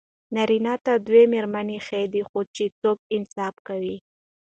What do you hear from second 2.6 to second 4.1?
څوک انصاف کوي